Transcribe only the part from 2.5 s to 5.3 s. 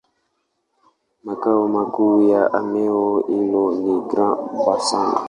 eneo hilo ni Grand-Bassam.